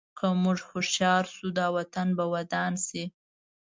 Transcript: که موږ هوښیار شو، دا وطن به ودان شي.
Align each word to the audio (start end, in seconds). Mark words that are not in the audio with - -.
که 0.17 0.25
موږ 0.43 0.57
هوښیار 0.69 1.23
شو، 1.33 1.47
دا 1.59 1.67
وطن 1.77 2.07
به 2.17 2.25
ودان 2.33 2.73
شي. 2.85 3.03